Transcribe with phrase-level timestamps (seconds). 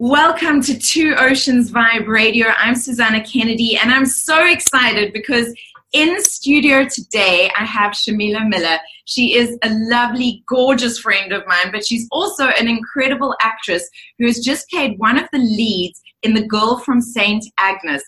[0.00, 2.46] Welcome to Two Oceans Vibe Radio.
[2.56, 5.52] I'm Susanna Kennedy, and I'm so excited because
[5.92, 8.78] in studio today I have Shamilla Miller.
[9.06, 13.90] She is a lovely, gorgeous friend of mine, but she's also an incredible actress
[14.20, 17.44] who has just played one of the leads in The Girl from St.
[17.58, 18.04] Agnes.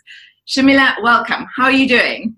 [0.46, 1.48] Shamilla, welcome.
[1.56, 2.36] How are you doing?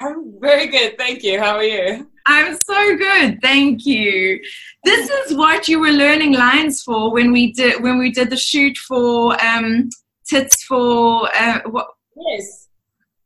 [0.00, 1.38] I'm very good, thank you.
[1.38, 2.10] How are you?
[2.26, 4.40] I'm so good, thank you.
[4.84, 8.36] This is what you were learning lines for when we did when we did the
[8.36, 9.88] shoot for um,
[10.26, 11.88] tits for uh, what?
[12.16, 12.68] Yes.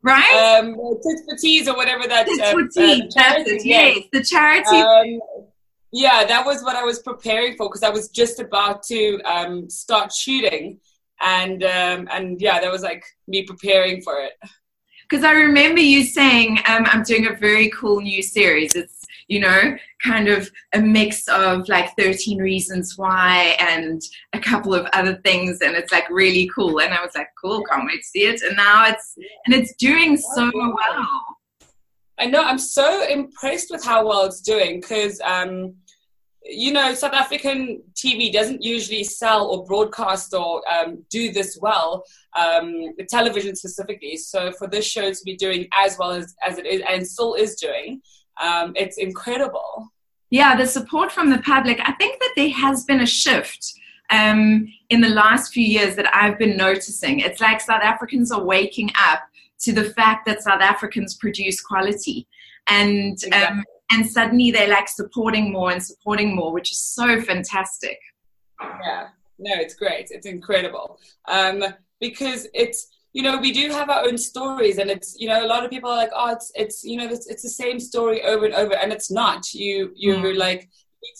[0.02, 0.58] Right.
[0.58, 2.26] Um, tits for teas or whatever that.
[2.26, 3.08] Tits uh, for uh, tea.
[3.08, 4.76] charity, That's it, yes, the charity.
[4.76, 5.20] Um,
[5.92, 9.68] yeah, that was what I was preparing for because I was just about to um,
[9.68, 10.78] start shooting,
[11.20, 14.32] and um, and yeah, that was like me preparing for it.
[15.10, 18.76] Because I remember you saying, um, I'm doing a very cool new series.
[18.76, 24.00] It's, you know, kind of a mix of like 13 Reasons Why and
[24.34, 25.62] a couple of other things.
[25.62, 26.80] And it's like really cool.
[26.80, 28.40] And I was like, cool, can't wait to see it.
[28.42, 31.08] And now it's, and it's doing so well.
[32.18, 35.74] I know I'm so impressed with how well it's doing because um,
[36.44, 42.04] you know South African TV doesn't usually sell or broadcast or um, do this well,
[42.36, 44.16] um, television specifically.
[44.16, 47.34] So for this show to be doing as well as, as it is and still
[47.34, 48.00] is doing,
[48.40, 49.88] um, it's incredible.
[50.30, 51.80] Yeah, the support from the public.
[51.82, 53.74] I think that there has been a shift
[54.10, 57.20] um, in the last few years that I've been noticing.
[57.20, 59.20] It's like South Africans are waking up
[59.60, 62.26] to the fact that South Africans produce quality.
[62.68, 63.64] And um, Exactly.
[63.92, 67.98] And suddenly they're like supporting more and supporting more, which is so fantastic.
[68.60, 69.08] Yeah,
[69.38, 70.08] no, it's great.
[70.10, 70.98] It's incredible
[71.28, 71.64] um,
[72.00, 75.48] because it's you know we do have our own stories, and it's you know a
[75.48, 78.22] lot of people are like, oh, it's it's you know it's, it's the same story
[78.22, 79.52] over and over, and it's not.
[79.52, 80.36] You you're Mm.
[80.36, 80.68] like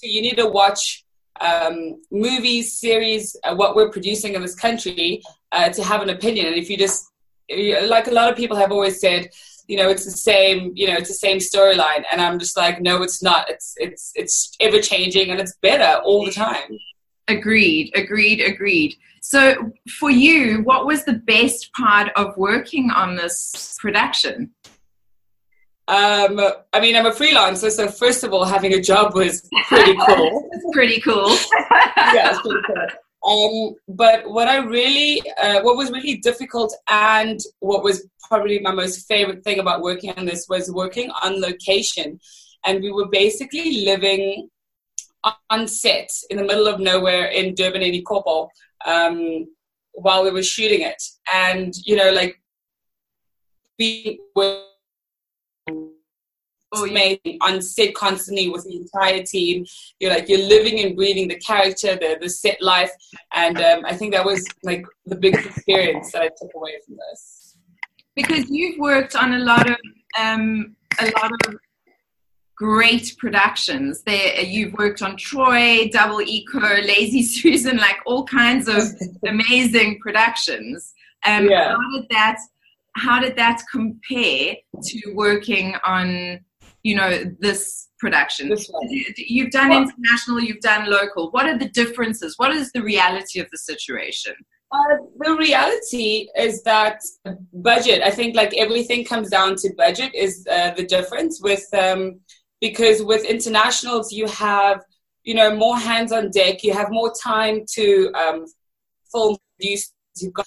[0.02, 1.04] you need to watch
[1.40, 6.46] um, movies, series, uh, what we're producing in this country uh, to have an opinion,
[6.46, 7.06] and if you just
[7.88, 9.28] like a lot of people have always said.
[9.70, 10.72] You know, it's the same.
[10.74, 13.48] You know, it's the same storyline, and I'm just like, no, it's not.
[13.48, 16.76] It's it's it's ever changing, and it's better all the time.
[17.28, 18.96] Agreed, agreed, agreed.
[19.22, 24.50] So, for you, what was the best part of working on this production?
[25.86, 26.40] Um,
[26.72, 30.50] I mean, I'm a freelancer, so first of all, having a job was pretty cool.
[30.72, 31.28] Pretty cool.
[31.96, 32.86] yeah, it's pretty cool.
[33.26, 38.72] Um, but what I really, uh, what was really difficult, and what was probably my
[38.72, 42.18] most favorite thing about working on this was working on location,
[42.64, 44.48] and we were basically living
[45.50, 48.48] on set in the middle of nowhere in Durban and Ixopo,
[48.86, 49.46] um,
[49.92, 51.02] while we were shooting it,
[51.32, 52.40] and you know, like
[54.34, 54.62] were
[56.72, 56.92] Oh, yeah.
[56.92, 59.64] amazing on set constantly with the entire team.
[59.98, 62.92] You're like you're living and breathing the character, the the set life,
[63.32, 66.96] and um, I think that was like the biggest experience that I took away from
[66.96, 67.56] this.
[68.14, 69.76] because you've worked on a lot of
[70.18, 71.54] um, a lot of
[72.56, 74.02] great productions.
[74.02, 78.82] There, you've worked on Troy, Double Eco, Lazy Susan, like all kinds of
[79.26, 80.92] amazing productions.
[81.26, 81.70] Um, Yeah.
[81.74, 82.38] How did that?
[82.96, 86.40] How did that compare to working on,
[86.82, 88.48] you know, this production?
[88.48, 88.70] This.
[89.16, 91.30] You've done Well- international, you've done local.
[91.30, 92.34] What are the differences?
[92.38, 94.34] What is the reality of the situation?
[94.72, 97.00] Uh, the reality is that
[97.52, 98.02] budget.
[98.02, 102.20] I think like everything comes down to budget is uh, the difference with um,
[102.60, 104.80] because with internationals you have
[105.24, 106.62] you know more hands on deck.
[106.62, 108.44] You have more time to um,
[109.12, 109.92] film produce.
[110.20, 110.46] You've got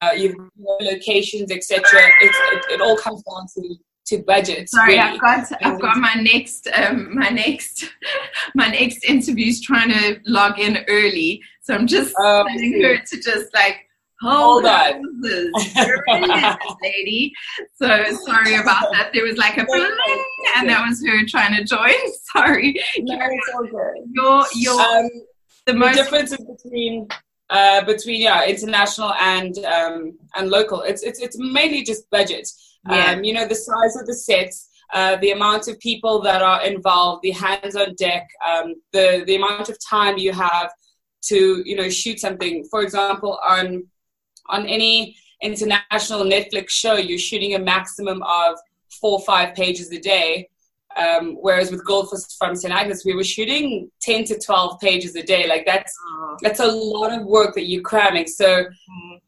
[0.00, 1.82] uh, you've got locations, etc.
[2.20, 3.76] It, it all comes down to
[4.08, 4.68] to budget.
[4.70, 5.00] Sorry, really.
[5.00, 7.84] I've got I've got my next um, my next
[8.54, 13.16] my next interview's trying to log in early, so I'm just Um, telling her to
[13.22, 13.84] just like
[14.20, 15.02] Hold hold on.
[16.82, 17.32] lady.
[17.76, 17.86] So
[18.26, 19.10] sorry about that.
[19.14, 19.96] There was like a bling,
[20.56, 21.94] and that was her trying to join.
[22.32, 24.10] Sorry, No, it's all good.
[24.12, 25.08] you're you're Um,
[25.66, 27.06] the the most differences between
[27.50, 32.48] uh, between yeah international and um, and local it's it's it's mainly just budget
[32.88, 33.12] Yeah.
[33.12, 36.64] um, you know the size of the sets uh, the amount of people that are
[36.64, 40.70] involved the hands on deck um, the the amount of time you have
[41.22, 43.84] to you know shoot something for example on
[44.48, 48.56] on any international Netflix show you're shooting a maximum of
[49.00, 50.48] four or five pages a day
[50.98, 52.74] um, whereas with Goldfish from St.
[52.74, 55.46] Agnes, we were shooting 10 to 12 pages a day.
[55.46, 55.94] Like that's
[56.42, 58.26] that's a lot of work that you're cramming.
[58.26, 58.64] So,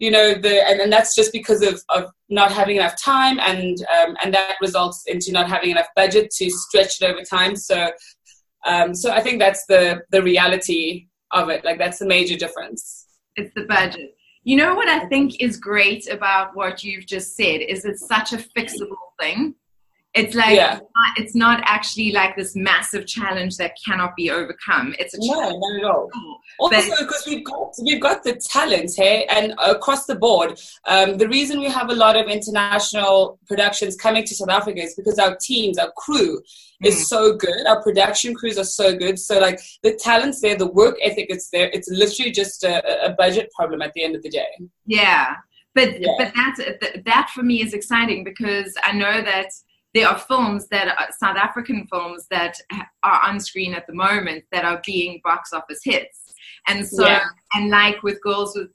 [0.01, 3.77] you know, the and, and that's just because of, of not having enough time and
[4.01, 7.55] um, and that results into not having enough budget to stretch it over time.
[7.55, 7.91] So
[8.67, 11.65] um, so I think that's the the reality of it.
[11.65, 13.07] Like that's the major difference.
[13.37, 14.15] It's the budget.
[14.43, 18.33] You know what I think is great about what you've just said is it's such
[18.33, 19.55] a fixable thing.
[20.13, 20.79] It's like yeah.
[20.79, 24.93] it's, not, it's, not, actually like this massive challenge that cannot be overcome.
[24.99, 25.57] It's a challenge.
[25.61, 26.11] No, not at all.
[26.59, 31.29] Also, because we've got we've got the talent here, and across the board, um, the
[31.29, 35.37] reason we have a lot of international productions coming to South Africa is because our
[35.41, 36.89] teams, our crew, mm.
[36.89, 37.67] is so good.
[37.69, 39.17] Our production crews are so good.
[39.17, 41.71] So like the talent's there, the work ethic is there.
[41.73, 44.59] It's literally just a, a budget problem at the end of the day.
[44.87, 45.37] Yeah,
[45.77, 46.09] but yeah.
[46.19, 49.47] but that that for me is exciting because I know that
[49.95, 52.57] there are films that are South African films that
[53.03, 56.31] are on screen at the moment that are being box office hits.
[56.67, 57.25] And so, yeah.
[57.55, 58.69] and like with Girls with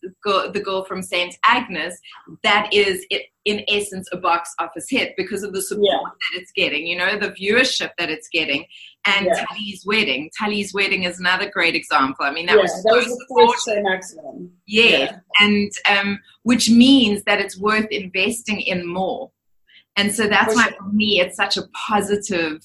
[0.53, 1.35] the Girl from St.
[1.45, 1.97] Agnes,
[2.43, 5.99] that is it, in essence a box office hit because of the support yeah.
[6.03, 8.65] that it's getting, you know, the viewership that it's getting.
[9.05, 9.45] And yeah.
[9.45, 10.31] Tali's Wedding.
[10.37, 12.25] Tali's Wedding is another great example.
[12.25, 12.95] I mean, that yeah, was that
[13.29, 14.51] was the maximum.
[14.65, 14.85] Yeah.
[14.85, 15.17] yeah.
[15.39, 19.31] And um, which means that it's worth investing in more
[19.95, 20.77] and so that's for why sure.
[20.77, 22.61] for me it's such a positive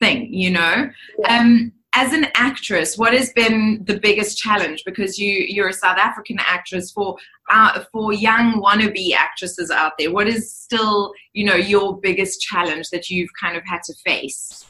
[0.00, 0.90] thing, you know.
[1.18, 1.38] Yeah.
[1.40, 4.82] Um, as an actress, what has been the biggest challenge?
[4.84, 7.16] Because you you're a South African actress for
[7.50, 10.12] uh, for young wannabe actresses out there.
[10.12, 14.66] What is still you know your biggest challenge that you've kind of had to face?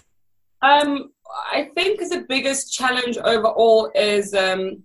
[0.63, 1.13] Um,
[1.53, 4.85] I think the biggest challenge overall is um,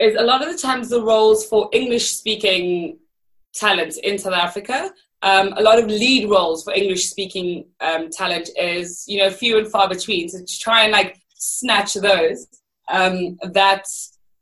[0.00, 2.98] is a lot of the times the roles for English speaking
[3.54, 4.90] talents in South Africa
[5.24, 9.56] um, a lot of lead roles for English speaking um, talent is, you know, few
[9.56, 10.28] and far between.
[10.28, 12.46] So to try and like snatch those,
[12.92, 13.86] um, that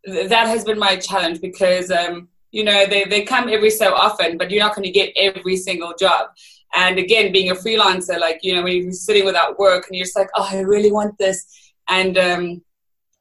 [0.05, 4.37] that has been my challenge because, um, you know, they, they come every so often,
[4.37, 6.31] but you're not going to get every single job.
[6.75, 10.05] And again, being a freelancer, like, you know, when you're sitting without work and you're
[10.05, 11.47] just like, oh, I really want this.
[11.89, 12.63] And, um,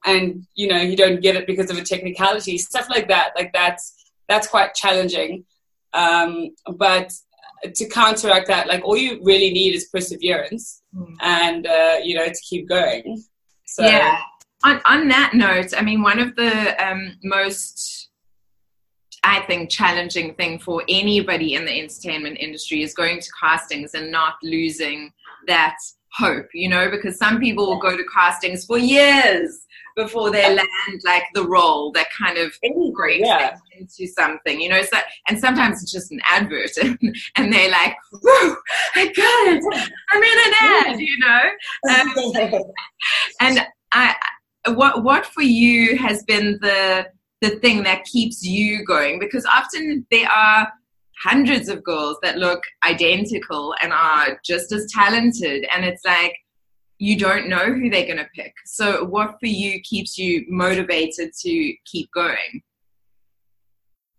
[0.03, 3.33] and, you know, you don't get it because of a technicality, stuff like that.
[3.37, 3.93] Like that's,
[4.27, 5.45] that's quite challenging.
[5.93, 7.13] Um, but
[7.63, 11.15] to counteract that, like all you really need is perseverance mm.
[11.21, 13.23] and uh, you know to keep going.
[13.65, 14.19] So yeah.
[14.63, 18.11] On, on that note, I mean, one of the um, most
[19.23, 24.11] I think challenging thing for anybody in the entertainment industry is going to castings and
[24.11, 25.11] not losing
[25.47, 25.77] that
[26.13, 29.65] hope, you know, because some people will go to castings for years
[29.95, 32.53] before they land like the role that kind of
[32.93, 33.57] breaks yeah.
[33.77, 34.81] into something, you know.
[34.81, 34.97] So
[35.27, 36.97] and sometimes it's just an advert, and,
[37.35, 38.57] and they're like, "Woo,
[38.95, 39.63] I got it!
[40.11, 41.41] I'm in an ad," you know.
[41.89, 42.63] Um,
[43.41, 44.15] and I,
[44.73, 47.07] what what for you has been the
[47.41, 49.19] the thing that keeps you going?
[49.19, 50.71] Because often there are
[51.23, 56.35] hundreds of girls that look identical and are just as talented, and it's like
[56.97, 58.53] you don't know who they're going to pick.
[58.65, 62.61] So, what for you keeps you motivated to keep going?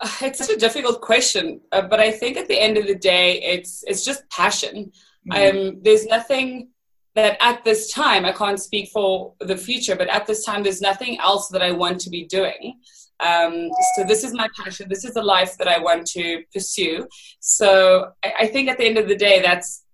[0.21, 3.41] It's such a difficult question, uh, but I think at the end of the day,
[3.41, 4.91] it's it's just passion.
[5.31, 5.59] Mm-hmm.
[5.59, 6.71] Um, there's nothing
[7.15, 10.81] that at this time I can't speak for the future, but at this time, there's
[10.81, 12.81] nothing else that I want to be doing.
[13.23, 14.89] Um, so this is my passion.
[14.89, 17.07] This is the life that I want to pursue.
[17.41, 19.85] So I, I think at the end of the day, that's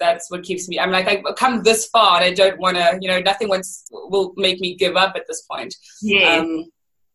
[0.00, 0.80] that's what keeps me.
[0.80, 2.98] I'm like I've come this far, and I don't want to.
[3.00, 5.74] You know, nothing wants, will make me give up at this point.
[6.00, 6.38] Yeah.
[6.38, 6.64] Um,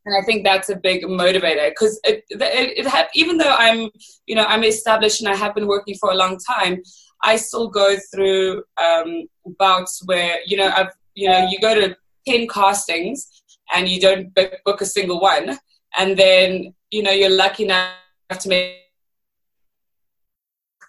[0.08, 3.90] and I think that's a big motivator because it, it, it have, even though I'm,
[4.26, 6.82] you know, I'm established and I have been working for a long time,
[7.22, 9.26] I still go through um,
[9.60, 13.44] bouts where, you know, I've, you know, you go to 10 castings
[13.74, 15.58] and you don't book, a single one.
[15.98, 17.92] And then, you know, you're lucky enough
[18.40, 18.78] to make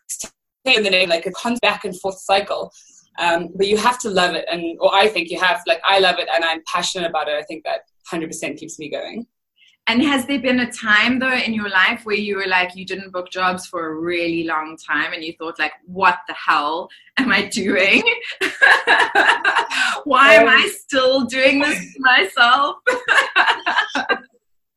[0.09, 0.31] stay
[0.67, 2.73] in the name, like it comes back and forth cycle.
[3.19, 5.61] Um, but you have to love it, and or I think you have.
[5.67, 7.35] Like I love it, and I'm passionate about it.
[7.35, 7.81] I think that
[8.13, 9.27] 100% keeps me going.
[9.89, 12.85] And has there been a time though in your life where you were like you
[12.85, 16.91] didn't book jobs for a really long time and you thought like what the hell
[17.17, 18.03] am I doing?
[20.05, 22.77] Why um, am I still doing this to myself?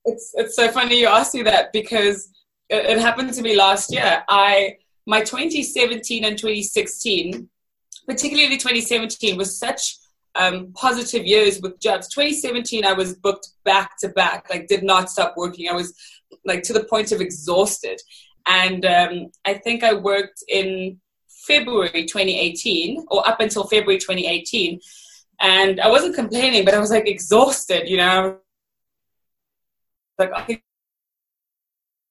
[0.06, 2.30] it's it's so funny you asked me that because
[2.70, 4.24] it, it happened to me last year.
[4.30, 7.50] I my 2017 and 2016,
[8.08, 9.98] particularly 2017, was such
[10.35, 12.07] um, positive years with jobs.
[12.09, 15.69] 2017, I was booked back to back, like did not stop working.
[15.69, 15.93] I was
[16.45, 18.01] like to the point of exhausted.
[18.47, 21.00] And um, I think I worked in
[21.47, 24.79] February 2018 or up until February 2018.
[25.41, 28.38] And I wasn't complaining, but I was like exhausted, you know.
[30.17, 30.61] Like, I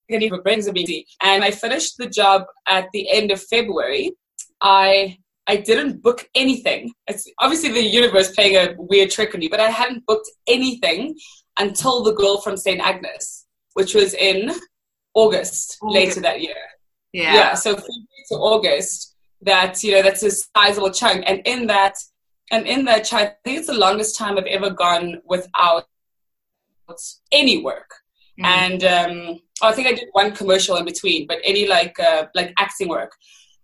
[0.08, 1.06] need for brains busy.
[1.22, 4.12] And I finished the job at the end of February.
[4.60, 6.92] I I didn't book anything.
[7.06, 11.16] It's obviously the universe playing a weird trick on me, but I hadn't booked anything
[11.58, 12.80] until the girl from St.
[12.80, 14.50] Agnes, which was in
[15.14, 15.94] August, August.
[15.94, 16.54] later that year.
[17.12, 17.34] Yeah.
[17.34, 17.54] Yeah.
[17.54, 21.24] So February to August, that you know, that's a sizable chunk.
[21.26, 21.96] And in that
[22.50, 25.84] and in that chunk, I think it's the longest time I've ever gone without
[27.32, 27.90] any work.
[28.40, 28.44] Mm.
[28.44, 32.52] And um, I think I did one commercial in between, but any like uh, like
[32.58, 33.12] acting work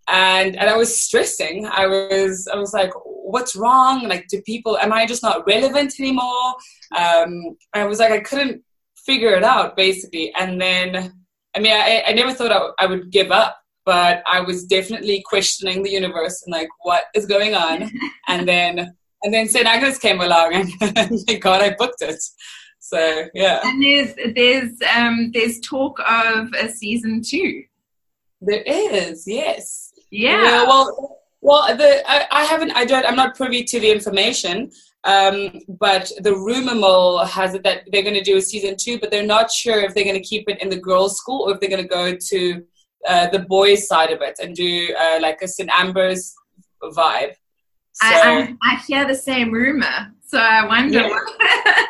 [0.07, 1.65] and and I was stressing.
[1.65, 4.07] I was I was like, what's wrong?
[4.07, 4.77] Like, do people?
[4.77, 6.55] Am I just not relevant anymore?
[6.97, 8.63] Um, I was like, I couldn't
[9.05, 10.33] figure it out basically.
[10.37, 11.13] And then,
[11.55, 15.23] I mean, I, I never thought I, I would give up, but I was definitely
[15.25, 17.89] questioning the universe and like, what is going on?
[18.27, 19.65] and then and then St.
[19.65, 22.21] Agnes came along, and, and thank God I booked it.
[22.79, 23.59] So yeah.
[23.63, 27.63] And there's there's um there's talk of a season two.
[28.39, 29.86] There is, yes.
[30.11, 30.43] Yeah.
[30.43, 32.71] yeah well, well, the I, I, haven't.
[32.71, 33.05] I don't.
[33.05, 34.71] I'm not privy to the information.
[35.03, 38.99] Um, but the rumor mill has it that they're going to do a season two,
[38.99, 41.53] but they're not sure if they're going to keep it in the girls' school or
[41.53, 42.63] if they're going to go to
[43.07, 45.69] uh, the boys' side of it and do uh, like a St.
[45.77, 46.33] Amber's
[46.83, 47.31] vibe.
[47.93, 50.13] So, I, I, I hear the same rumor.
[50.27, 51.07] So I wonder, yeah.
[51.07, 51.23] what,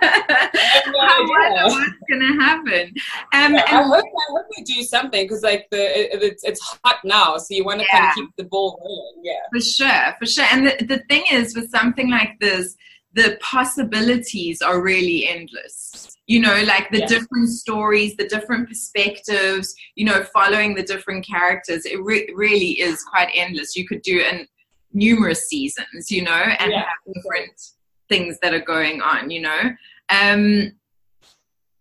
[0.03, 2.93] I wonder what's going to happen.
[3.33, 6.61] Um, yeah, I, hope, I hope they do something because like the it, it's, it's
[6.83, 7.99] hot now, so you want to yeah.
[7.99, 9.23] kind of keep the ball rolling.
[9.23, 10.45] Yeah, for sure, for sure.
[10.51, 12.77] And the, the thing is, with something like this,
[13.13, 16.15] the possibilities are really endless.
[16.27, 17.07] You know, like the yeah.
[17.07, 19.73] different stories, the different perspectives.
[19.95, 23.75] You know, following the different characters, it re- really is quite endless.
[23.75, 24.47] You could do an
[24.93, 26.11] numerous seasons.
[26.11, 27.59] You know, and have different
[28.09, 29.61] things that are going on you know?
[30.09, 30.73] Um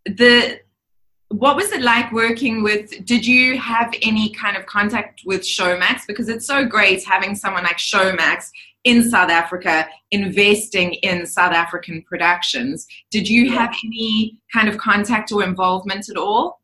[0.05, 0.61] the
[1.29, 6.03] what was it like working with did you have any kind of contact with showmax?
[6.07, 8.51] Because it's so great having someone like showmax
[8.85, 12.87] in south africa investing in south african productions.
[13.11, 16.61] Did you have any kind of contact or involvement at all?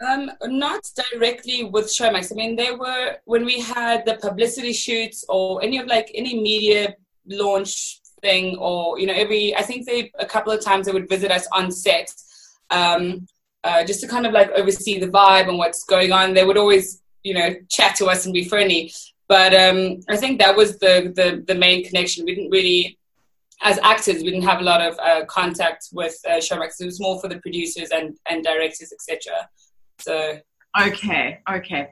[0.00, 2.30] Um, not directly with Showmax.
[2.30, 6.40] I mean, they were when we had the publicity shoots or any of like any
[6.40, 6.94] media
[7.26, 11.08] launch thing or you know every i think they a couple of times they would
[11.08, 12.12] visit us on set
[12.70, 13.26] um,
[13.64, 16.34] uh, just to kind of like oversee the vibe and what's going on.
[16.34, 18.92] They would always you know chat to us and be friendly.
[19.26, 22.24] But um, i think that was the, the the main connection.
[22.24, 22.98] We didn't really
[23.60, 27.00] as actors we didn't have a lot of uh, contact with uh, showmax it was
[27.00, 29.48] more for the producers and and directors etc
[29.98, 30.38] so.
[30.80, 31.88] Okay okay.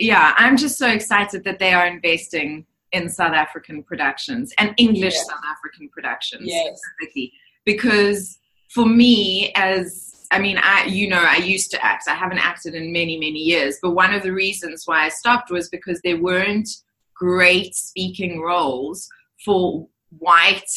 [0.00, 5.14] Yeah i'm just so excited that they are investing in South African productions and English
[5.14, 5.22] yeah.
[5.22, 6.78] South African productions yes.
[6.78, 7.32] specifically.
[7.64, 8.38] Because
[8.70, 12.04] for me, as I mean, I you know, I used to act.
[12.08, 13.78] I haven't acted in many, many years.
[13.82, 16.68] But one of the reasons why I stopped was because there weren't
[17.14, 19.08] great speaking roles
[19.44, 19.86] for
[20.18, 20.70] white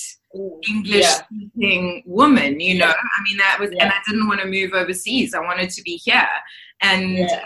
[0.70, 2.02] English speaking yeah.
[2.06, 2.88] women, you know.
[2.88, 3.86] I mean that was yeah.
[3.86, 5.34] and I didn't want to move overseas.
[5.34, 6.28] I wanted to be here.
[6.82, 7.40] And um,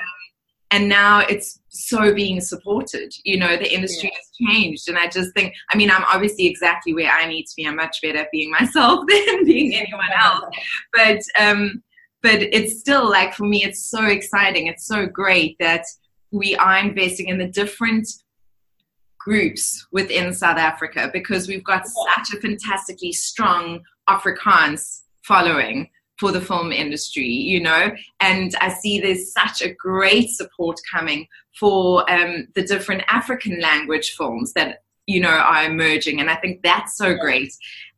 [0.72, 4.18] and now it's so being supported you know the industry yeah.
[4.18, 4.90] has changed.
[4.90, 7.66] And i just think i mean i'm obviously exactly where i need to be.
[7.66, 10.46] I'm much better at being myself than being anyone else.
[10.94, 11.84] But um
[12.22, 14.68] but it's still like for me it's so exciting.
[14.68, 15.84] It's so great that
[16.32, 18.08] we are investing in the different
[19.20, 25.88] groups within south africa because we've got such a fantastically strong afrikaans following
[26.22, 31.28] for the film industry, you know, and I see there's such a great support coming
[31.60, 36.62] for um, the different African language films that you know are emerging, and I think
[36.62, 37.52] that's so great.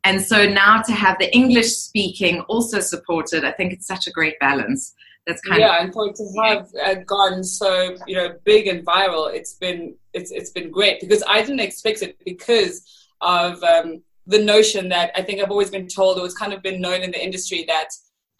[0.04, 4.10] And so now to have the English speaking also supported, I think it's such a
[4.10, 4.94] great balance.
[5.26, 8.36] That's kind yeah, of yeah, and for it to have uh, gone so you know
[8.44, 12.74] big and viral, it's been it's it's been great because I didn't expect it because
[13.20, 16.62] of um, the notion that I think I've always been told, or it's kind of
[16.62, 17.90] been known in the industry that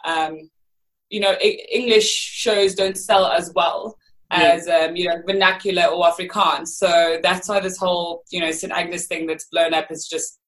[0.05, 0.51] um,
[1.11, 3.97] you know, English shows don't sell as well
[4.31, 6.69] as um, you know vernacular or Afrikaans.
[6.69, 10.39] So that's why this whole you know St Agnes thing that's blown up is just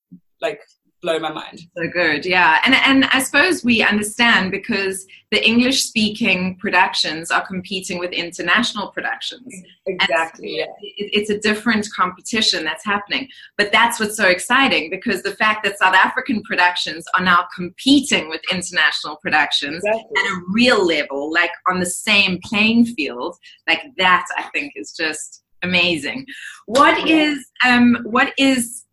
[0.41, 0.61] like
[1.03, 1.61] blow my mind.
[1.77, 2.61] So good, yeah.
[2.65, 8.89] And and I suppose we understand because the English speaking productions are competing with international
[8.89, 9.53] productions.
[9.87, 10.61] Exactly.
[10.61, 13.29] So it's a different competition that's happening.
[13.59, 18.29] But that's what's so exciting because the fact that South African productions are now competing
[18.29, 20.17] with international productions exactly.
[20.19, 23.37] at a real level, like on the same playing field,
[23.69, 26.27] like that I think is just amazing.
[26.67, 28.86] What is um what is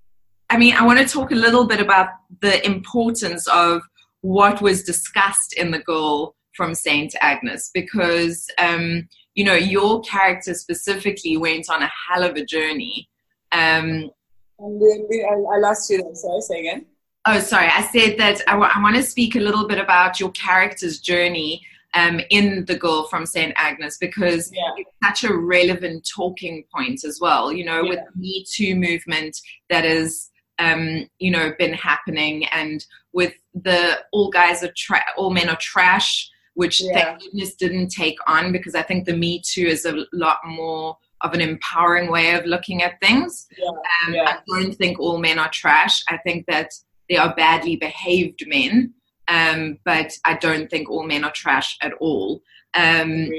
[0.54, 2.10] I mean, I want to talk a little bit about
[2.42, 3.82] the importance of
[4.22, 7.16] what was discussed in The Girl from St.
[7.22, 13.10] Agnes because, um, you know, your character specifically went on a hell of a journey
[13.52, 14.12] Um,
[14.60, 16.14] I lost you there.
[16.14, 16.86] Sorry, say again.
[17.26, 17.68] Oh, sorry.
[17.68, 21.00] I said that I, w- I want to speak a little bit about your character's
[21.00, 23.54] journey um, in The Girl from St.
[23.56, 24.62] Agnes because yeah.
[24.78, 27.52] it's such a relevant talking point as well.
[27.52, 27.90] You know, Yeah.
[27.90, 29.36] with the Me Too movement
[29.72, 30.30] that has,
[30.60, 35.58] um, you know, been happening and with the All Guys Are Tra- All Men Are
[35.60, 36.94] Trash, which Yeah.
[36.94, 40.98] thank goodness didn't take on because I think the Me Too is a lot more
[41.22, 43.48] of an empowering way of looking at things.
[43.58, 43.70] Yeah,
[44.08, 44.24] Um, yeah.
[44.24, 46.04] I don't think all men are trash.
[46.10, 46.72] I think that
[47.10, 48.94] they are badly behaved men,
[49.30, 52.42] um, but I don't think all men are trash at all.
[52.74, 53.30] Um,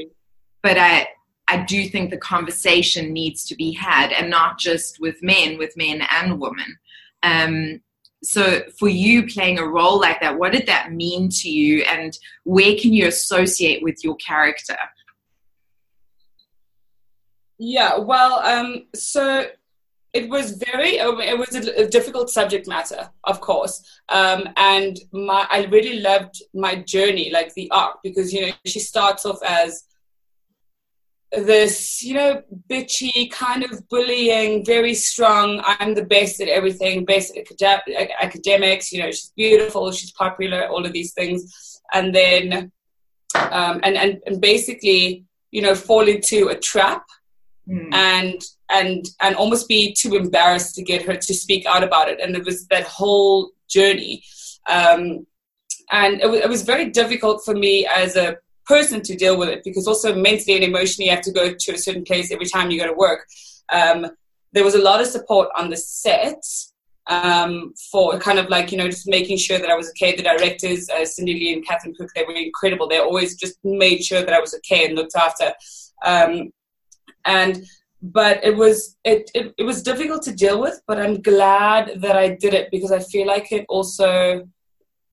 [0.62, 1.09] but I,
[1.49, 5.76] I do think the conversation needs to be had, and not just with men, with
[5.76, 6.78] men and women.
[7.25, 7.81] Um,
[8.23, 12.16] so, for you playing a role like that, what did that mean to you, and
[12.45, 14.76] where can you associate with your character?
[17.59, 19.47] Yeah, well, um, so
[20.12, 25.47] it was very, it was a, a difficult subject matter, of course, um, and my,
[25.50, 29.85] I really loved my journey, like the arc, because you know she starts off as
[31.43, 35.62] this, you know, bitchy kind of bullying, very strong.
[35.64, 38.93] I'm the best at everything, best at acad- academics.
[38.93, 42.73] You know, she's beautiful, she's popular, all of these things, and then,
[43.35, 47.05] um, and and and basically, you know, fall into a trap
[47.67, 47.95] Mm.
[47.95, 52.21] and and and almost be too embarrassed to get her to speak out about it
[52.21, 54.23] and it was that whole journey
[54.69, 55.26] um,
[55.91, 59.49] and it, wa- it was very difficult for me as a person to deal with
[59.49, 62.47] it because also mentally and emotionally you have to go to a certain place every
[62.47, 63.26] time you go to work
[63.73, 64.06] um,
[64.52, 66.42] there was a lot of support on the set
[67.06, 70.16] um, for kind of like you know just making sure that I was okay.
[70.16, 72.88] The directors, uh, Cindy Lee and Catherine Cook, they were incredible.
[72.88, 75.52] They always just made sure that I was okay and looked after.
[76.04, 76.52] Um,
[77.25, 77.64] and
[78.00, 80.80] but it was it, it it was difficult to deal with.
[80.87, 84.49] But I'm glad that I did it because I feel like it also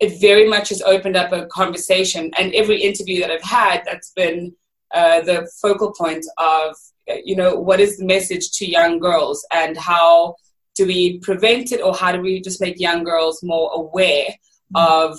[0.02, 2.32] it very much has opened up a conversation.
[2.38, 4.54] And every interview that I've had, that's been
[4.94, 6.76] uh, the focal point of
[7.10, 10.36] uh, you know what is the message to young girls and how
[10.76, 14.28] do we prevent it or how do we just make young girls more aware
[14.76, 15.18] of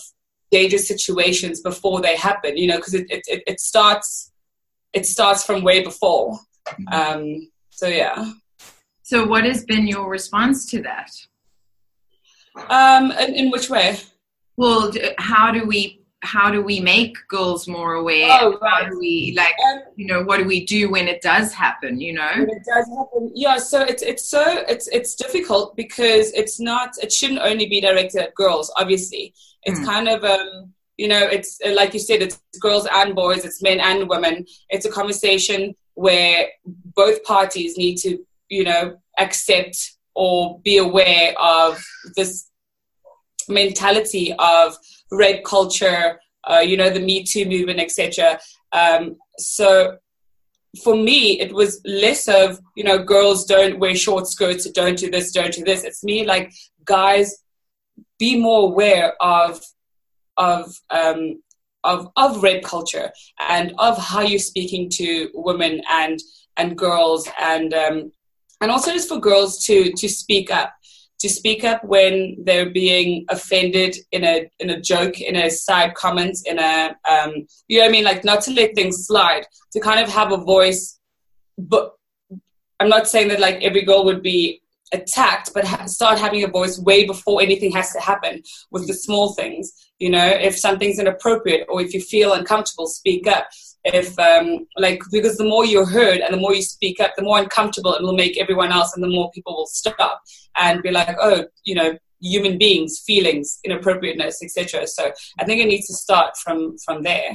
[0.51, 4.31] dangerous situations before they happen you know because it, it, it, it starts
[4.93, 6.39] it starts from way before
[6.93, 8.33] um, so yeah
[9.03, 11.11] So, what has been your response to that?
[12.69, 13.99] um, in, in which way
[14.57, 18.29] Well, how do we how do we make girls more aware?
[18.31, 21.53] Oh, How do we like um, you know what do we do when it does
[21.53, 22.01] happen?
[22.01, 22.31] You know.
[22.37, 26.91] when it does happen yeah so it's it's so it's it's difficult because it's not
[27.03, 29.35] it shouldn't only be directed at girls obviously
[29.65, 29.85] it's Mm.
[29.85, 33.61] kind of um you know it's uh, like you said it's girls and boys it's
[33.63, 36.47] men and women it's a conversation where
[36.95, 39.77] both parties need to you know accept
[40.15, 41.83] or be aware of
[42.17, 42.49] this
[43.49, 44.77] mentality of
[45.11, 48.39] rape culture uh, you know the me too movement etc
[48.73, 49.99] um, so
[50.83, 55.11] for me, it was less of, you know, girls don't wear short skirts, don't do
[55.11, 55.85] this, don't do this.
[55.85, 56.53] It's me like,
[56.85, 57.43] guys,
[58.19, 59.61] be more aware of,
[60.39, 61.43] of, um,
[61.85, 66.19] of, of rape culture and of how you're speaking to women and,
[66.57, 68.13] and girls and, um,
[68.61, 70.73] and also just for girls to, to speak up
[71.23, 75.95] to speak up when they're being offended in a in a joke, in a side
[75.95, 79.47] comment, in a um, you know what I mean, like not to let things slide,
[79.73, 80.99] to kind of have a voice.
[81.57, 81.93] But
[82.81, 86.49] I'm not saying that like every girl would be attacked, but ha- start having a
[86.49, 89.73] voice way before anything has to happen with the small things.
[90.01, 93.47] You know, if something's inappropriate or if you feel uncomfortable, speak up.
[93.85, 97.25] If um, like because the more you're heard and the more you speak up, the
[97.25, 100.21] more uncomfortable it will make everyone else, and the more people will stop
[100.57, 104.87] and be like, oh, you know, human beings, feelings, inappropriateness, etc.
[104.87, 107.33] So I think it needs to start from from there.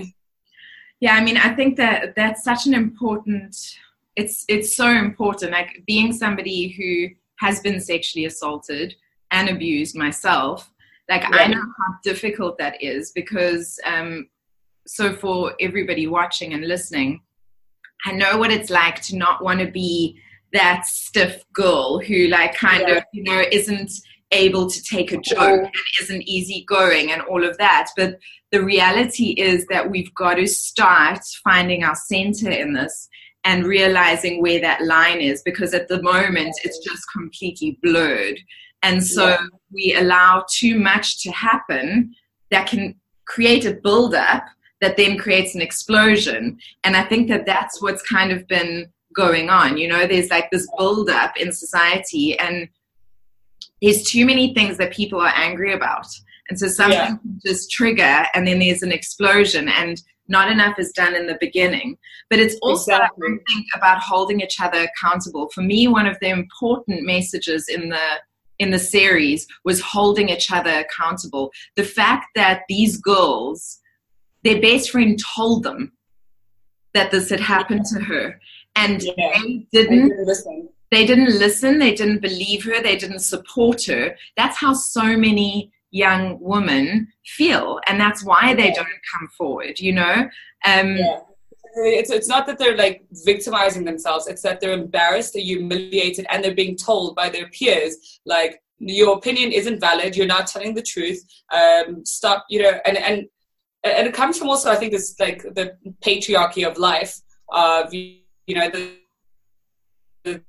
[1.01, 3.55] Yeah, I mean, I think that that's such an important.
[4.15, 5.51] It's it's so important.
[5.51, 7.13] Like being somebody who
[7.45, 8.95] has been sexually assaulted
[9.31, 10.71] and abused myself.
[11.09, 13.79] Like I know how difficult that is because.
[13.85, 14.29] Um,
[14.87, 17.21] so for everybody watching and listening,
[18.05, 20.19] I know what it's like to not want to be
[20.53, 22.95] that stiff girl who like kind Yeah.
[22.95, 23.91] of you know isn't
[24.31, 27.89] able to take a joke and isn't easygoing and all of that.
[27.95, 28.19] But
[28.51, 33.07] the reality is that we've got to start finding our center in this
[33.45, 38.37] and realizing where that line is because at the moment it's just completely blurred.
[38.83, 39.37] And so Yeah.
[39.71, 42.13] we allow too much to happen
[42.51, 42.95] that can
[43.25, 44.43] create a buildup
[44.81, 46.59] that then creates an explosion.
[46.83, 49.77] And I think that that's what's kind of been going on.
[49.77, 52.69] You know, there's like this build up in society, and
[53.81, 56.07] there's too many things that people are angry about.
[56.49, 57.17] And so something yeah.
[57.45, 61.97] just trigger, and then there's an explosion, and not enough is done in the beginning.
[62.29, 63.27] But it's also, exactly.
[63.27, 65.49] I think, about holding each other accountable.
[65.49, 68.07] For me, one of the important messages in the
[68.59, 71.51] in the series was holding each other accountable.
[71.75, 73.79] The fact that these girls,
[74.47, 75.91] their best friend told them
[76.93, 78.39] that this had happened to her,
[78.75, 79.13] and yeah.
[79.17, 80.69] they didn't, didn't listen.
[80.89, 81.79] They didn't listen.
[81.79, 82.81] They didn't believe her.
[82.81, 84.15] They didn't support her.
[84.37, 89.79] That's how so many young women feel, and that's why they don't come forward.
[89.79, 90.29] You know.
[90.65, 91.19] Um, yeah.
[91.79, 96.43] It's, it's not that they're like victimizing themselves it's that they're embarrassed they're humiliated and
[96.43, 100.81] they're being told by their peers like your opinion isn't valid you're not telling the
[100.81, 103.27] truth um, stop you know and and
[103.87, 107.19] and it comes from also i think this like the patriarchy of life
[107.49, 108.19] of you
[108.49, 108.91] know the,
[110.23, 110.41] the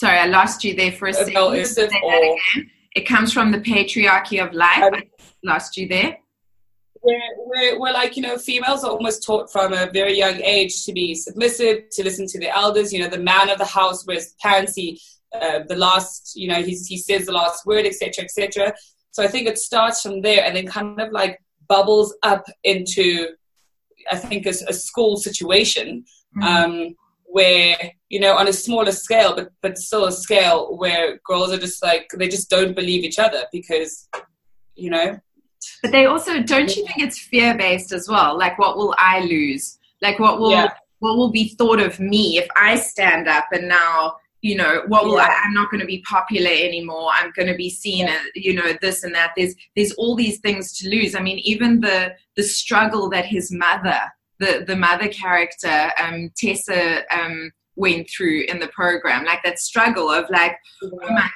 [0.00, 2.24] sorry i lost you there for a second or,
[2.94, 4.82] it comes from the patriarchy of life.
[4.82, 5.02] Um, I
[5.44, 6.18] lost you there.
[7.02, 10.84] We're, we're, we're, like, you know, females are almost taught from a very young age
[10.84, 14.06] to be submissive, to listen to the elders, you know, the man of the house,
[14.06, 15.00] whereas parents, he,
[15.34, 18.72] uh, the last, you know, he, he says the last word, etc., etc.
[19.10, 21.41] So I think it starts from there and then kind of like
[21.72, 23.28] bubbles up into,
[24.10, 26.04] I think, a, a school situation.
[26.36, 26.42] Mm-hmm.
[26.42, 26.94] Um,
[27.32, 27.76] where
[28.10, 31.82] you know on a smaller scale but but still a scale where girls are just
[31.82, 34.06] like they just don't believe each other because
[34.74, 35.18] you know
[35.82, 39.20] but they also don't you think it's fear based as well like what will i
[39.20, 40.68] lose like what will yeah.
[40.98, 45.06] what will be thought of me if i stand up and now you know what
[45.06, 45.28] will yeah.
[45.30, 48.14] I, i'm not going to be popular anymore i'm going to be seen yeah.
[48.14, 51.38] as you know this and that there's there's all these things to lose i mean
[51.38, 54.00] even the the struggle that his mother
[54.42, 60.10] the the mother character um, Tessa um, went through in the program, like that struggle
[60.10, 60.88] of like, yeah.
[60.92, 61.30] oh my.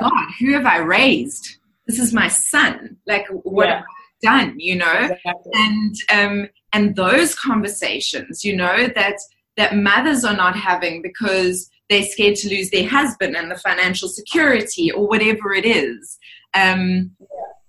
[0.00, 1.56] God, who have I raised?
[1.86, 2.98] This is my son.
[3.06, 3.84] Like, what have I
[4.22, 4.60] done?
[4.60, 5.52] You know, exactly.
[5.54, 9.16] and um, and those conversations, you know, that
[9.56, 14.08] that mothers are not having because they're scared to lose their husband and the financial
[14.08, 16.18] security or whatever it is.
[16.54, 17.10] Um,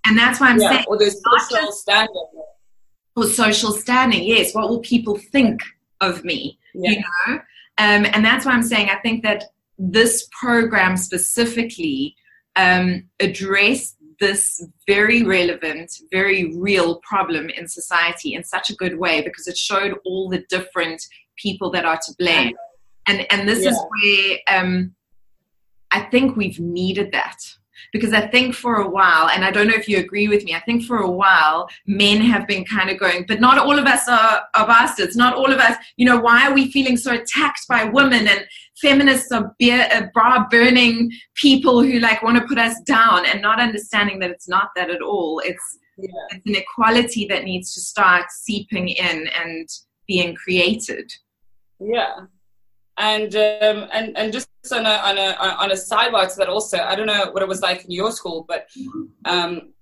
[0.06, 2.28] and that's why I'm saying, or there's social standing
[3.16, 4.22] or social standing.
[4.22, 5.60] Yes, what will people think
[6.00, 6.58] of me?
[6.74, 6.90] Yeah.
[6.90, 7.34] You know,
[7.78, 9.44] um, and that's why I'm saying I think that
[9.78, 12.16] this program specifically
[12.56, 19.20] um, addressed this very relevant, very real problem in society in such a good way
[19.20, 21.02] because it showed all the different
[21.36, 22.54] people that are to blame.
[23.06, 23.70] And and this yeah.
[23.70, 24.94] is where um,
[25.90, 27.38] I think we've needed that
[27.92, 30.54] because I think for a while, and I don't know if you agree with me,
[30.54, 33.84] I think for a while men have been kind of going, but not all of
[33.84, 35.16] us are, are bastards.
[35.16, 38.46] Not all of us, you know, why are we feeling so attacked by women and
[38.80, 43.42] feminists are beer, uh, bra burning people who like want to put us down and
[43.42, 45.40] not understanding that it's not that at all.
[45.44, 46.08] It's, yeah.
[46.30, 49.68] it's an equality that needs to start seeping in and
[50.06, 51.12] being created.
[51.78, 52.26] Yeah
[52.98, 56.78] and um, and and just on a on a on a sidebar to that also
[56.78, 58.66] i don't know what it was like in your school but
[59.24, 59.72] um,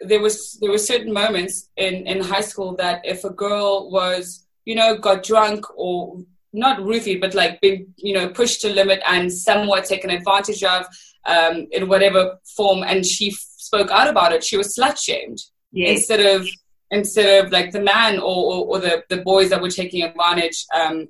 [0.00, 4.46] there was there were certain moments in in high school that if a girl was
[4.64, 9.02] you know got drunk or not roofied but like been you know pushed to limit
[9.08, 10.86] and somewhat taken advantage of
[11.26, 15.38] um, in whatever form and she f- spoke out about it she was slut shamed
[15.72, 15.98] yes.
[15.98, 16.46] instead of
[16.90, 18.22] instead of like the man or,
[18.54, 21.08] or, or, the, the boys that were taking advantage um,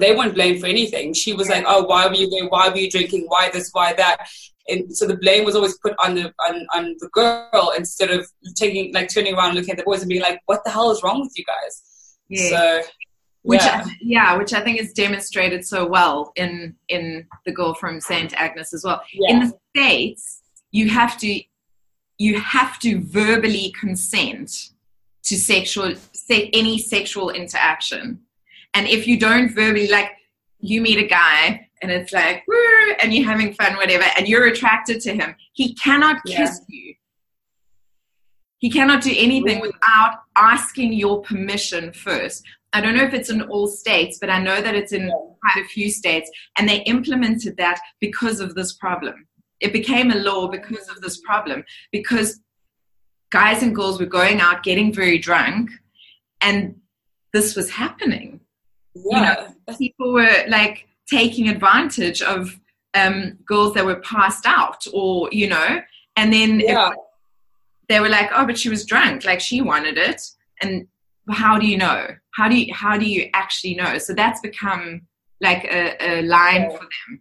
[0.00, 1.12] they weren't blamed for anything.
[1.14, 2.48] She was like, "Oh, why were you there?
[2.48, 3.24] Why were you drinking?
[3.28, 3.70] Why this?
[3.72, 4.28] Why that?"
[4.68, 8.26] And so the blame was always put on the on, on the girl instead of
[8.56, 11.02] taking like turning around, looking at the boys, and being like, "What the hell is
[11.02, 11.82] wrong with you guys?"
[12.28, 12.48] Yeah.
[12.48, 12.82] So,
[13.42, 13.84] which yeah.
[14.00, 14.36] yeah.
[14.36, 18.84] which I think is demonstrated so well in in the girl from Saint Agnes as
[18.84, 19.02] well.
[19.12, 19.30] Yeah.
[19.30, 21.40] In the states, you have to
[22.18, 24.70] you have to verbally consent
[25.24, 25.94] to sexual
[26.30, 28.20] any sexual interaction
[28.74, 30.10] and if you don't verbally, like,
[30.58, 34.46] you meet a guy and it's like, Woo, and you're having fun, whatever, and you're
[34.46, 36.76] attracted to him, he cannot kiss yeah.
[36.76, 36.94] you.
[38.58, 42.42] He cannot do anything without asking your permission first.
[42.72, 45.64] I don't know if it's in all states, but I know that it's in quite
[45.64, 49.26] a few states, and they implemented that because of this problem.
[49.60, 52.40] It became a law because of this problem, because
[53.30, 55.70] guys and girls were going out getting very drunk,
[56.40, 56.76] and
[57.34, 58.40] this was happening
[58.94, 59.14] yeah.
[59.16, 62.58] You know, people were like taking advantage of
[62.94, 65.80] um, girls that were passed out, or you know,
[66.16, 66.90] and then yeah.
[66.90, 66.96] it,
[67.88, 69.24] they were like, "Oh, but she was drunk.
[69.24, 70.22] Like she wanted it."
[70.62, 70.86] And
[71.30, 72.08] how do you know?
[72.34, 73.98] How do you how do you actually know?
[73.98, 75.02] So that's become
[75.40, 76.70] like a, a line yeah.
[76.70, 77.20] for them.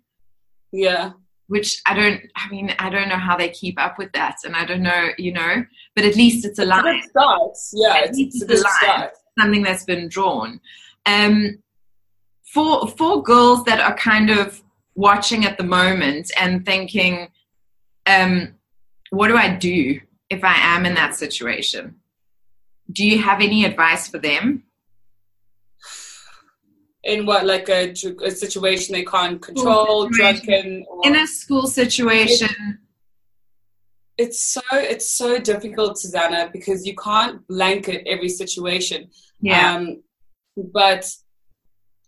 [0.72, 1.12] Yeah.
[1.48, 2.22] Which I don't.
[2.36, 5.10] I mean, I don't know how they keep up with that, and I don't know,
[5.18, 5.66] you know.
[5.94, 6.96] But at least it's a line.
[6.96, 7.74] It starts.
[7.76, 9.12] Yeah, at it's, it's, it's, a, line, start.
[9.38, 10.62] Something that's been drawn.
[11.06, 11.60] Um,
[12.44, 14.62] for for girls that are kind of
[14.96, 17.30] watching at the moment and thinking,
[18.06, 18.56] um,
[19.10, 21.96] what do I do if I am in that situation?
[22.92, 24.64] Do you have any advice for them?
[27.04, 30.86] In what, like a, a situation they can't control, drunken?
[31.04, 32.80] In a school situation.
[34.18, 39.10] it's so it's so difficult, Susanna, because you can't blanket every situation.
[39.42, 39.76] Yeah.
[39.76, 40.04] Um,
[40.56, 41.06] but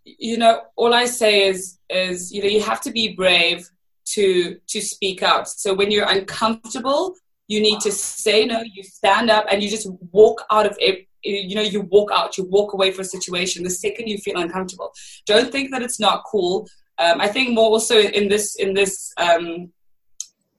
[0.04, 3.70] you know, all I say is is you know you have to be brave
[4.14, 5.48] to to speak out.
[5.48, 7.16] So when you're uncomfortable,
[7.48, 8.62] you need to say no.
[8.62, 11.08] You stand up and you just walk out of it.
[11.24, 12.38] You know, you walk out.
[12.38, 14.92] You walk away from a situation the second you feel uncomfortable.
[15.26, 16.68] Don't think that it's not cool.
[16.98, 19.72] Um, I think more also in this in this um,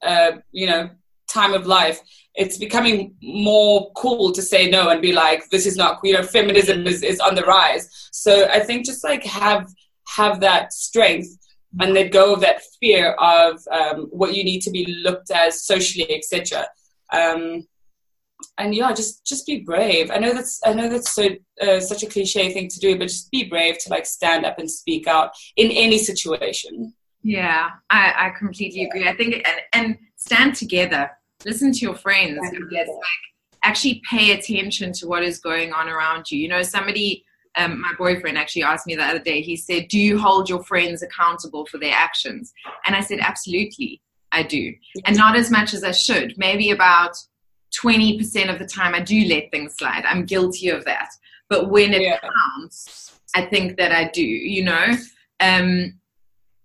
[0.02, 0.90] uh, you know
[1.28, 2.00] time of life
[2.36, 6.22] it's becoming more cool to say no and be like this is not you know
[6.22, 7.88] feminism is, is on the rise.
[8.12, 9.68] So i think just like have
[10.08, 11.28] have that strength
[11.80, 15.64] and let go of that fear of um, what you need to be looked as
[15.64, 16.66] socially etc
[17.12, 17.66] um,
[18.58, 20.10] and yeah just just be brave.
[20.10, 21.28] I know that's i know that's so
[21.60, 24.58] uh, such a cliche thing to do but just be brave to like stand up
[24.58, 26.92] and speak out in any situation.
[27.22, 29.08] Yeah i, I completely agree.
[29.08, 31.10] I think and, and stand together
[31.46, 32.90] listen to your friends like
[33.62, 36.38] actually pay attention to what is going on around you.
[36.38, 37.24] You know somebody
[37.56, 40.62] um, my boyfriend actually asked me the other day he said do you hold your
[40.62, 42.52] friends accountable for their actions?
[42.84, 44.74] And i said absolutely i do.
[45.06, 46.36] And not as much as i should.
[46.36, 47.16] Maybe about
[47.82, 50.04] 20% of the time i do let things slide.
[50.04, 51.08] I'm guilty of that.
[51.48, 52.18] But when it yeah.
[52.20, 54.96] counts i think that i do you know?
[55.40, 56.00] Um,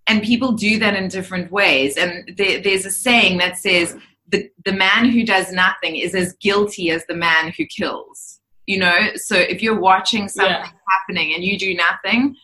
[0.08, 1.96] and people do that in different ways.
[1.96, 3.96] And there, there's a saying that says
[4.32, 8.78] the, the man who does nothing is as guilty as the man who kills you
[8.78, 10.70] know so if you're watching something yeah.
[10.89, 12.36] happening and you do nothing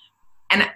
[0.52, 0.70] and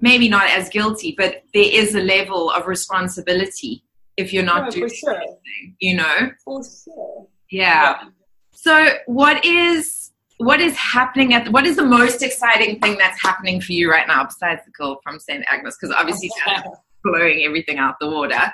[0.00, 3.82] maybe not as guilty but there is a level of responsibility
[4.16, 5.14] if you're not oh, doing sure.
[5.14, 7.82] anything you know for sure yeah.
[7.82, 8.08] yeah
[8.52, 13.60] so what is what is happening at what is the most exciting thing that's happening
[13.60, 16.30] for you right now besides the girl from st agnes because obviously
[17.04, 18.52] blowing everything out the water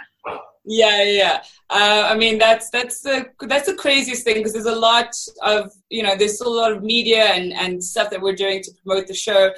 [0.65, 4.75] yeah yeah uh, i mean that's that's the that's the craziest thing because there's a
[4.75, 8.35] lot of you know there's still a lot of media and and stuff that we're
[8.35, 9.51] doing to promote the show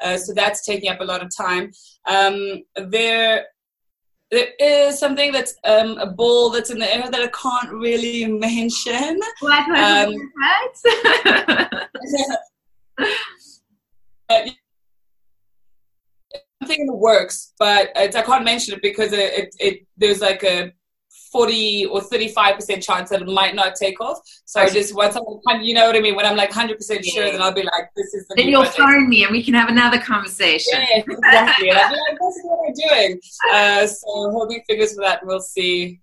[0.00, 1.72] uh, so that's taking up a lot of time.
[2.06, 3.46] Um, there
[4.30, 8.26] there is something that's um, a ball that's in the air that I can't really
[8.26, 9.20] mention.
[9.40, 10.14] What um,
[16.66, 20.42] something in the works, but I can't mention it because it, it, it there's like
[20.42, 20.72] a
[21.32, 24.18] 40 or 35% chance that it might not take off.
[24.44, 25.16] So I just once
[25.48, 26.14] I'm, you know what I mean?
[26.16, 28.78] When I'm like 100% sure, then I'll be like, this is the Then you'll project.
[28.78, 30.72] phone me and we can have another conversation.
[30.74, 31.70] Yeah, exactly.
[31.70, 33.20] and I'll be like, this is what I'm doing.
[33.52, 35.24] Uh, so holding fingers for that.
[35.24, 36.00] We'll see.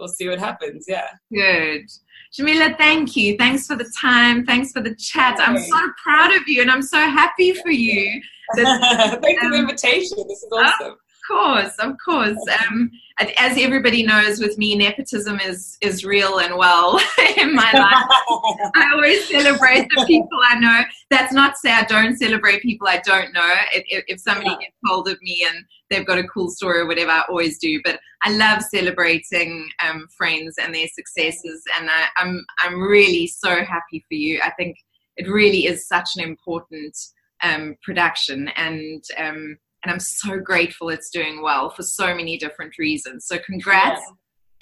[0.00, 0.86] We'll see what happens.
[0.88, 1.08] Yeah.
[1.32, 1.86] Good.
[2.32, 3.36] Shamilla, thank you.
[3.36, 4.46] Thanks for the time.
[4.46, 5.36] Thanks for the chat.
[5.38, 8.20] I'm so proud of you and I'm so happy for you.
[8.56, 10.18] That, Thanks um, for the invitation.
[10.26, 10.96] This is awesome.
[11.30, 12.38] Of course, of course.
[12.60, 12.90] Um,
[13.38, 16.98] as everybody knows, with me, nepotism is is real and well
[17.36, 18.72] in my life.
[18.74, 20.82] I always celebrate the people I know.
[21.10, 23.54] That's not to say I don't celebrate people I don't know.
[23.72, 27.10] If, if somebody gets hold of me and they've got a cool story or whatever,
[27.12, 27.80] I always do.
[27.84, 33.64] But I love celebrating um, friends and their successes, and I, I'm I'm really so
[33.64, 34.40] happy for you.
[34.42, 34.76] I think
[35.16, 36.96] it really is such an important
[37.42, 42.76] um, production and um, and I'm so grateful it's doing well for so many different
[42.78, 43.26] reasons.
[43.26, 44.02] So congrats,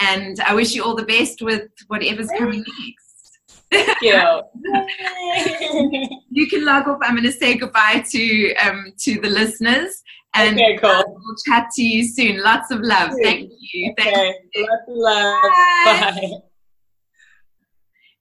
[0.01, 0.15] yeah.
[0.15, 3.09] and I wish you all the best with whatever's coming next.
[3.71, 4.43] Thank you.
[6.31, 6.99] you can log off.
[7.03, 10.03] I'm going to say goodbye to um, to the listeners,
[10.35, 11.05] and okay, cool.
[11.07, 12.43] we'll chat to you soon.
[12.43, 13.11] Lots of love.
[13.23, 13.93] Thank you.
[13.99, 14.35] Thank okay.
[14.55, 14.67] you.
[14.67, 15.43] Lots of love.
[15.85, 16.21] Bye.
[16.21, 16.39] Bye.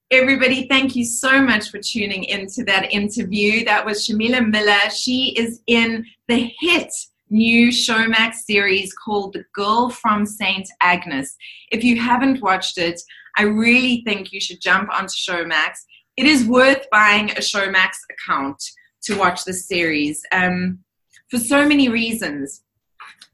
[0.10, 3.66] Everybody, thank you so much for tuning into that interview.
[3.66, 4.90] That was Shamilla Miller.
[4.90, 6.94] She is in the hit
[7.30, 10.66] new Showmax series called The Girl from St.
[10.80, 11.36] Agnes.
[11.74, 13.02] If you haven't watched it,
[13.36, 15.72] I really think you should jump onto Showmax.
[16.16, 18.64] It is worth buying a Showmax account
[19.04, 20.80] to watch this series um,
[21.30, 22.64] for so many reasons.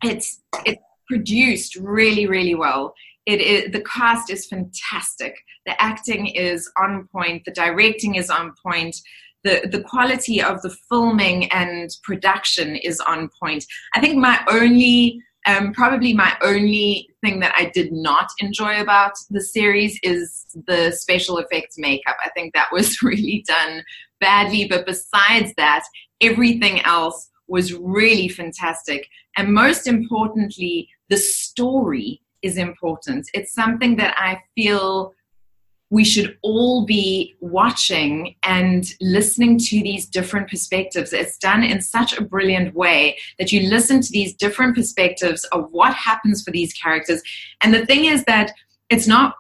[0.04, 2.96] It's, it's produced really, really well.
[3.26, 5.36] It is, the cast is fantastic.
[5.66, 7.46] The acting is on point.
[7.46, 8.98] The directing is on point.
[9.44, 13.66] the, the quality of the filming and production is on point.
[13.94, 19.12] I think my only um, probably my only thing that I did not enjoy about
[19.30, 22.16] the series is the special effects makeup.
[22.24, 23.84] I think that was really done
[24.22, 25.84] badly, but besides that,
[26.22, 29.08] everything else was really fantastic.
[29.36, 33.28] And most importantly, the story is important.
[33.34, 35.14] It's something that I feel
[35.94, 41.14] we should all be watching and listening to these different perspectives.
[41.14, 45.68] It's done in such a brilliant way that you listen to these different perspectives of
[45.72, 47.22] what happens for these characters.
[47.62, 48.52] And the thing is that
[48.90, 49.36] it's not,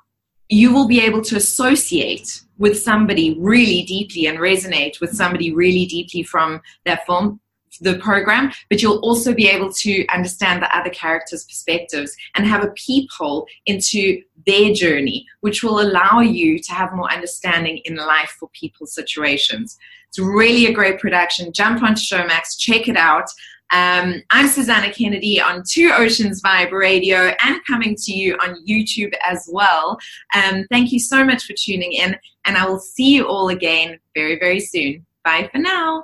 [0.47, 5.87] you will be able to associate with somebody really deeply and resonate with somebody really
[5.87, 7.39] deeply from that film
[7.83, 12.63] the program, but you'll also be able to understand the other characters' perspectives and have
[12.63, 18.35] a peephole into their journey, which will allow you to have more understanding in life
[18.39, 19.77] for people's situations.
[20.09, 21.53] It's really a great production.
[21.53, 23.25] Jump onto Showmax, check it out.
[23.71, 29.13] Um, I'm Susana Kennedy on Two Oceans Vibe Radio and coming to you on YouTube
[29.27, 29.97] as well.
[30.35, 32.15] Um, thank you so much for tuning in,
[32.45, 35.05] and I will see you all again very, very soon.
[35.23, 36.03] Bye for now.